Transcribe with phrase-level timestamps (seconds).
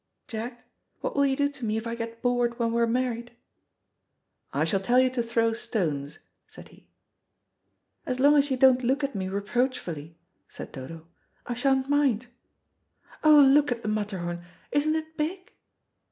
[0.27, 0.63] Jack,
[1.01, 3.33] what will you do to me if I get bored when we're married?"
[4.51, 6.87] "I shall tell you to throw stones," said he.
[8.07, 10.17] "As long as you don't look at me reproachfully,"
[10.47, 11.05] said Dodo,
[11.45, 12.25] "I sha'n't mind.
[13.23, 14.43] Oh, look at the Matterhorn.
[14.71, 15.53] Isn't it big?"